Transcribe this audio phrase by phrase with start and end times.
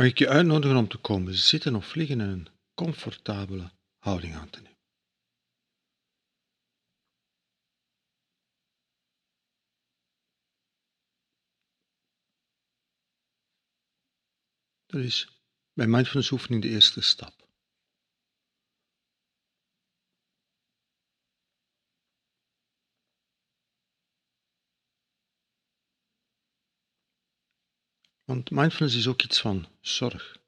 [0.00, 4.50] mag ik je uitnodigen om te komen zitten of liggen en een comfortabele houding aan
[4.50, 4.78] te nemen.
[14.86, 15.42] Dat is
[15.72, 17.49] bij mindfulness oefening de eerste stap.
[28.30, 30.42] Want mindfulness is ook iets van zorg.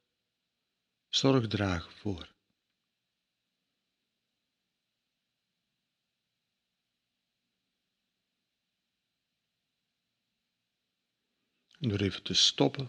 [1.08, 2.34] Zorg dragen voor.
[11.78, 12.84] En door even te stoppen,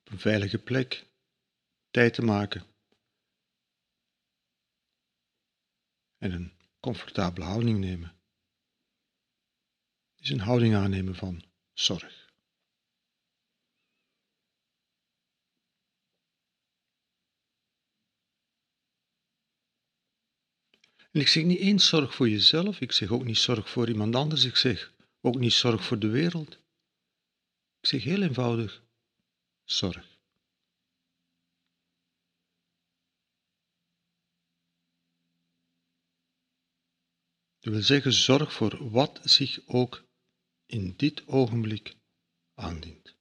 [0.00, 1.06] op een veilige plek,
[1.90, 2.66] tijd te maken
[6.18, 8.20] en een comfortabele houding nemen,
[10.16, 12.23] is een houding aannemen van zorg.
[21.14, 24.14] En ik zeg niet eens zorg voor jezelf, ik zeg ook niet zorg voor iemand
[24.14, 26.52] anders, ik zeg ook niet zorg voor de wereld.
[27.80, 28.82] Ik zeg heel eenvoudig
[29.64, 30.18] zorg.
[37.58, 40.04] Dat wil zeggen zorg voor wat zich ook
[40.66, 41.96] in dit ogenblik
[42.54, 43.14] aandient.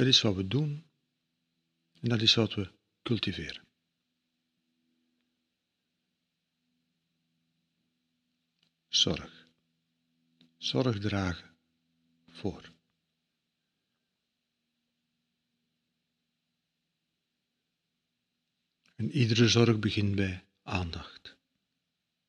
[0.00, 0.86] Dat is wat we doen
[2.00, 2.70] en dat is wat we
[3.02, 3.64] cultiveren.
[8.88, 9.46] Zorg.
[10.56, 11.56] Zorg dragen
[12.28, 12.72] voor.
[18.96, 21.36] En iedere zorg begint bij aandacht.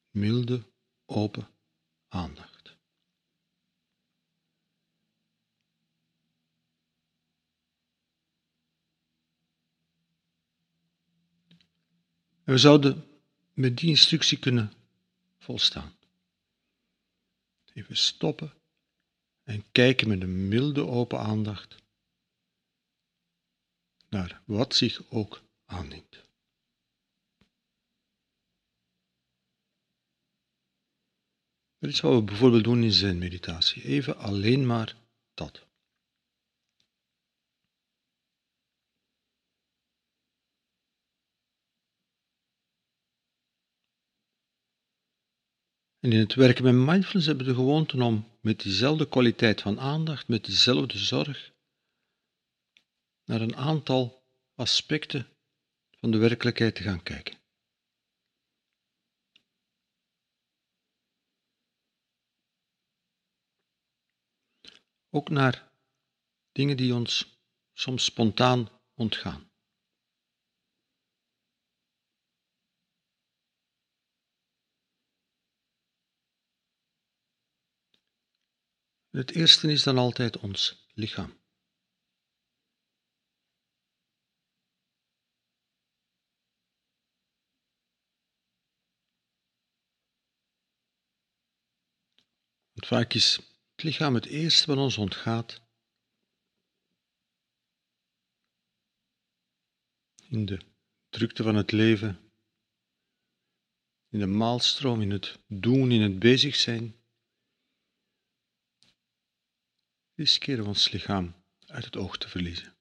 [0.10, 0.64] Milde,
[1.06, 1.48] open
[2.08, 2.51] aandacht.
[12.52, 13.08] We zouden
[13.54, 14.74] met die instructie kunnen
[15.38, 15.96] volstaan.
[17.74, 18.54] Even stoppen
[19.44, 21.76] en kijken met een milde open aandacht
[24.10, 26.24] naar wat zich ook aandient.
[31.80, 33.84] Dat is wat we bijvoorbeeld doen in zijn meditatie.
[33.84, 34.96] Even alleen maar
[35.34, 35.66] dat.
[46.02, 49.80] En in het werken met mindfulness hebben we de gewoonte om met diezelfde kwaliteit van
[49.80, 51.52] aandacht, met dezelfde zorg,
[53.26, 54.24] naar een aantal
[54.56, 55.28] aspecten
[56.00, 57.40] van de werkelijkheid te gaan kijken.
[65.10, 65.72] Ook naar
[66.52, 67.42] dingen die ons
[67.74, 69.51] soms spontaan ontgaan.
[79.12, 81.40] Het eerste is dan altijd ons lichaam.
[92.72, 95.62] Want vaak is het lichaam het eerste wat ons ontgaat.
[100.30, 100.60] In de
[101.10, 102.32] drukte van het leven,
[104.10, 107.01] in de maalstroom, in het doen, in het bezig zijn.
[110.22, 112.76] Riskeren we ons lichaam uit het oog te verliezen.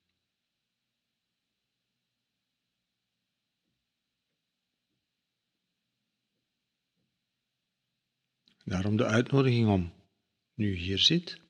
[8.65, 9.93] Daarom de uitnodiging om,
[10.55, 11.41] nu hier zit,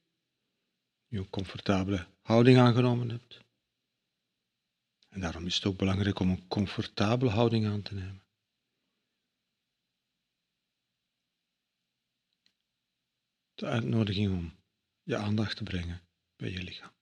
[1.09, 3.41] nu een comfortabele houding aangenomen hebt.
[5.09, 8.23] En daarom is het ook belangrijk om een comfortabele houding aan te nemen.
[13.55, 14.60] De uitnodiging om
[15.11, 16.03] je aandacht te brengen
[16.37, 16.93] bij je lichaam.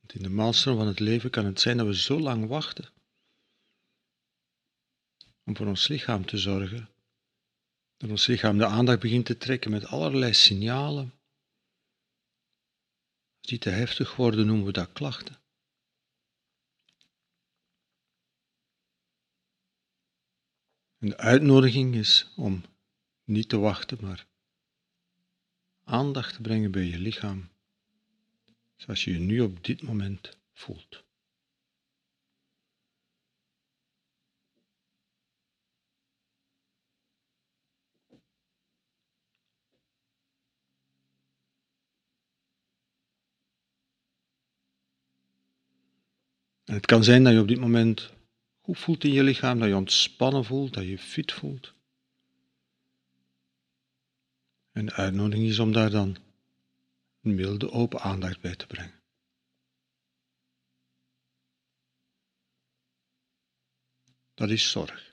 [0.00, 2.92] Want in de maalstroom van het leven kan het zijn dat we zo lang wachten
[5.44, 6.90] om voor ons lichaam te zorgen,
[7.96, 11.12] dat ons lichaam de aandacht begint te trekken met allerlei signalen
[13.46, 15.38] die te heftig worden, noemen we dat klachten.
[20.98, 22.64] En de uitnodiging is om
[23.24, 24.26] niet te wachten, maar
[25.84, 27.50] aandacht te brengen bij je lichaam,
[28.76, 31.04] zoals je je nu op dit moment voelt.
[46.64, 48.12] En het kan zijn dat je op dit moment
[48.60, 51.72] goed voelt in je lichaam, dat je ontspannen voelt, dat je fit voelt.
[54.72, 56.16] En de uitnodiging is om daar dan
[57.22, 59.02] een milde open aandacht bij te brengen.
[64.34, 65.12] Dat is zorg.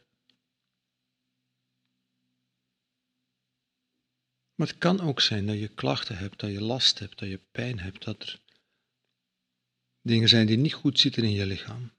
[4.55, 7.39] Maar het kan ook zijn dat je klachten hebt, dat je last hebt, dat je
[7.51, 8.39] pijn hebt, dat er
[10.01, 11.91] dingen zijn die niet goed zitten in je lichaam.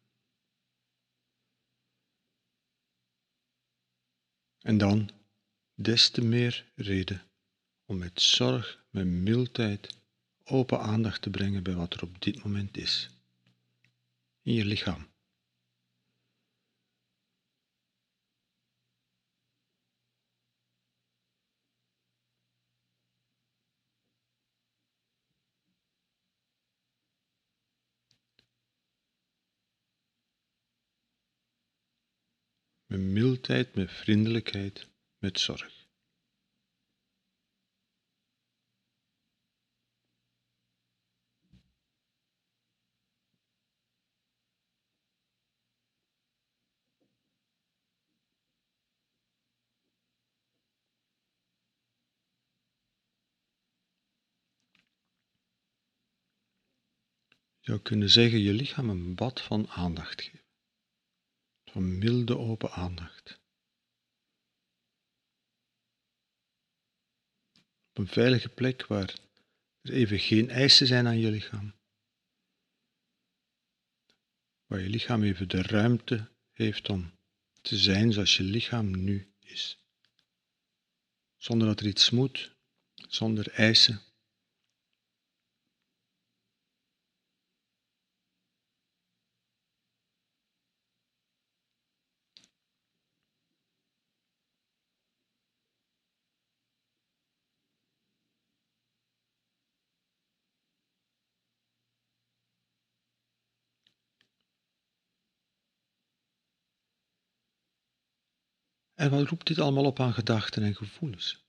[4.59, 5.11] En dan
[5.75, 7.23] des te meer reden
[7.85, 9.97] om met zorg, met mildheid,
[10.45, 13.11] open aandacht te brengen bij wat er op dit moment is.
[14.43, 15.12] In je lichaam.
[32.93, 35.81] Met mildheid, met vriendelijkheid, met zorg.
[57.59, 60.42] Je zou kunnen zeggen je lichaam een bad van aandacht geven
[61.73, 63.41] van milde open aandacht.
[67.89, 69.15] Op een veilige plek waar
[69.81, 71.75] er even geen eisen zijn aan je lichaam.
[74.67, 77.13] Waar je lichaam even de ruimte heeft om
[77.61, 79.79] te zijn zoals je lichaam nu is.
[81.37, 82.57] Zonder dat er iets moet,
[82.95, 84.01] zonder eisen.
[109.03, 111.45] En wat roept dit allemaal op aan gedachten en gevoelens?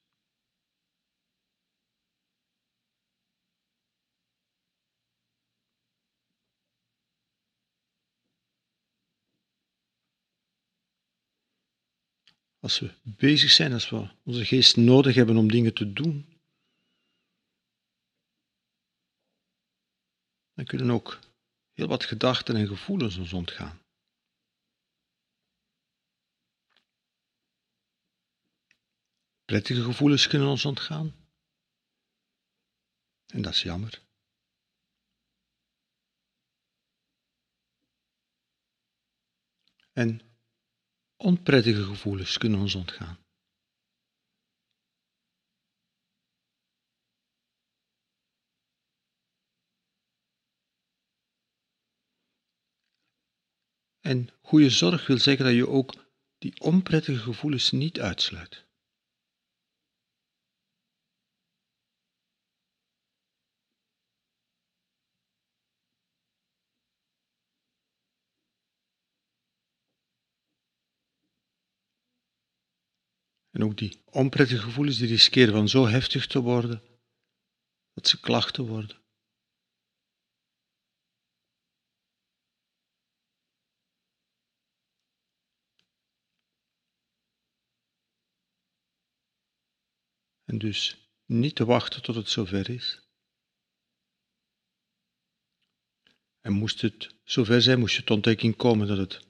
[12.60, 16.40] Als we bezig zijn, als we onze geest nodig hebben om dingen te doen,
[20.54, 21.20] dan kunnen ook
[21.72, 23.83] heel wat gedachten en gevoelens ons ontgaan.
[29.54, 31.16] Prettige gevoelens kunnen ons ontgaan.
[33.26, 34.02] En dat is jammer.
[39.92, 40.22] En
[41.16, 43.18] onprettige gevoelens kunnen ons ontgaan.
[54.00, 56.06] En goede zorg wil zeggen dat je ook
[56.38, 58.72] die onprettige gevoelens niet uitsluit.
[73.54, 76.82] En ook die onprettige gevoelens die riskeren van zo heftig te worden
[77.94, 79.02] dat ze klachten worden.
[90.44, 93.02] En dus niet te wachten tot het zover is.
[96.40, 99.28] En moest het zover zijn, moest je tot ontdekking komen dat het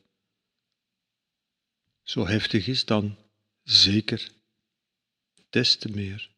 [2.01, 3.23] zo heftig is, dan
[3.63, 4.32] zeker
[5.50, 6.32] des te meer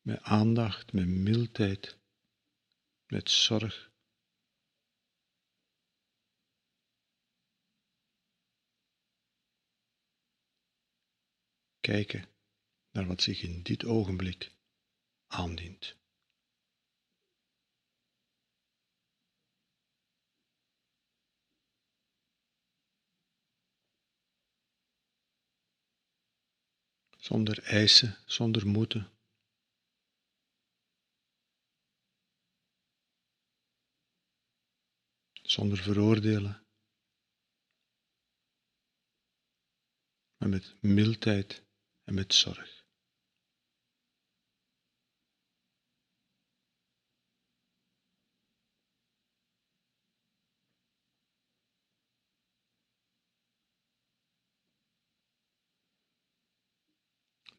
[0.00, 1.98] met aandacht, met mildheid,
[3.06, 3.92] met zorg.
[11.80, 12.28] Kijken
[12.90, 14.52] naar wat zich in dit ogenblik
[15.26, 15.96] aandient.
[27.30, 29.12] zonder eisen, zonder moeten.
[35.42, 36.66] Zonder veroordelen,
[40.36, 41.64] maar met mildheid
[42.04, 42.79] en met zorg.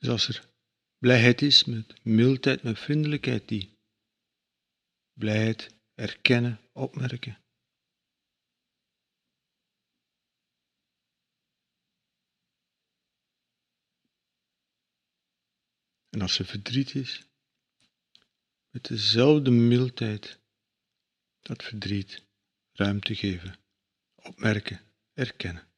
[0.01, 0.49] Dus als er
[0.97, 3.77] blijheid is met mildheid, met vriendelijkheid, die
[5.13, 7.43] blijheid erkennen, opmerken.
[16.09, 17.25] En als er verdriet is,
[18.69, 20.39] met dezelfde mildheid
[21.39, 22.25] dat verdriet
[22.71, 23.59] ruimte geven,
[24.15, 24.81] opmerken,
[25.13, 25.70] erkennen.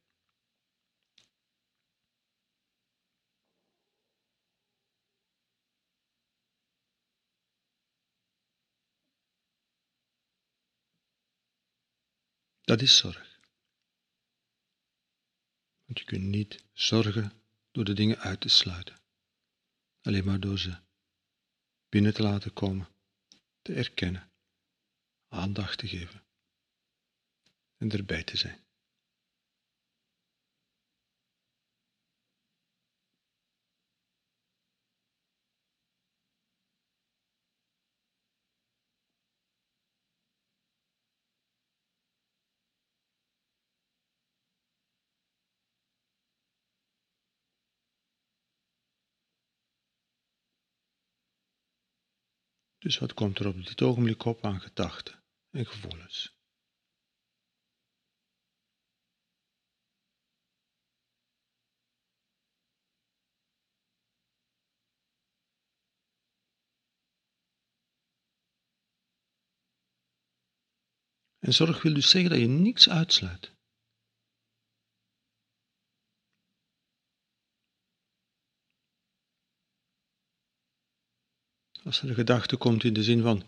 [12.73, 13.39] Dat is zorg.
[15.85, 17.31] Want je kunt niet zorgen
[17.71, 18.99] door de dingen uit te sluiten,
[20.01, 20.77] alleen maar door ze
[21.89, 22.87] binnen te laten komen,
[23.61, 24.31] te erkennen,
[25.27, 26.23] aandacht te geven
[27.77, 28.63] en erbij te zijn.
[52.83, 56.37] Dus wat komt er op dit ogenblik op aan gedachten en gevoelens?
[71.39, 73.52] En zorg wil dus zeggen dat je niets uitsluit.
[81.83, 83.43] Als er een gedachte komt in de zin van,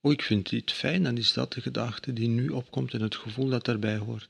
[0.00, 3.16] oh ik vind dit fijn, dan is dat de gedachte die nu opkomt en het
[3.16, 4.28] gevoel dat daarbij hoort.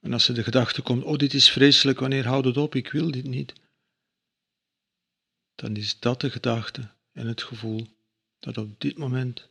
[0.00, 2.90] En als er de gedachte komt, oh dit is vreselijk, wanneer houdt het op, ik
[2.90, 3.52] wil dit niet,
[5.54, 7.86] dan is dat de gedachte en het gevoel
[8.38, 9.48] dat op dit moment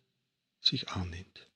[0.59, 1.52] zich aandient.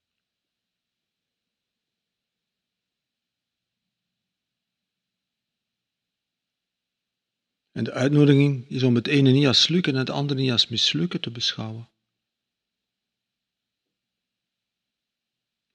[7.77, 10.67] En de uitnodiging is om het ene niet als lukken en het andere niet als
[10.67, 11.89] mislukken te beschouwen.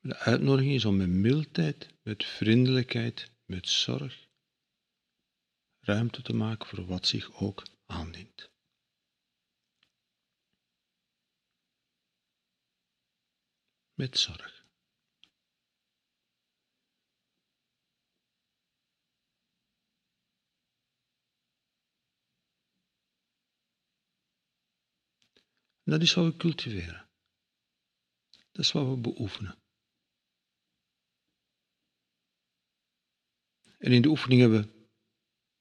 [0.01, 4.29] De uitnodiging is om met mildheid, met vriendelijkheid, met zorg
[5.81, 8.51] ruimte te maken voor wat zich ook aandient.
[13.95, 14.62] Met zorg.
[25.85, 27.09] Dat is wat we cultiveren.
[28.31, 29.63] Dat is wat we beoefenen.
[33.79, 34.89] En in de oefening hebben we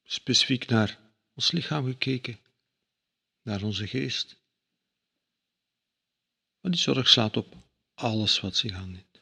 [0.04, 1.00] specifiek naar
[1.34, 2.40] ons lichaam gekeken,
[3.42, 4.40] naar onze geest.
[6.60, 7.56] Maar die zorg slaat op
[7.94, 9.22] alles wat zich aandient.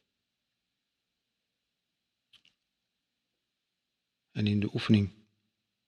[4.32, 5.28] En in de oefening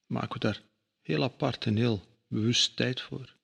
[0.05, 0.61] maken we daar
[1.01, 3.40] heel apart en heel bewust tijd voor.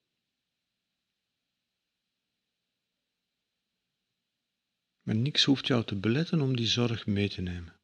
[5.08, 7.80] Maar niks hoeft jou te beletten om die zorg mee te nemen.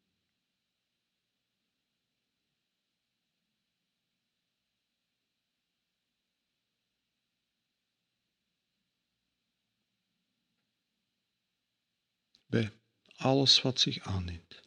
[12.47, 12.73] Bij
[13.17, 14.61] alles wat zich aandient.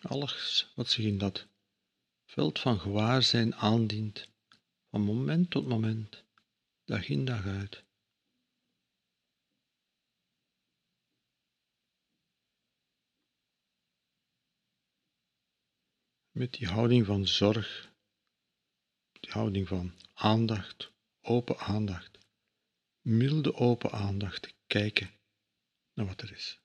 [0.00, 1.46] Alles wat zich in dat
[2.24, 4.28] veld van gewaarzijn aandient,
[4.90, 6.23] van moment tot moment
[6.84, 7.84] dag in dag uit.
[16.30, 17.92] Met die houding van zorg,
[19.12, 22.18] die houding van aandacht, open aandacht,
[23.00, 25.10] milde open aandacht, kijken
[25.92, 26.63] naar wat er is.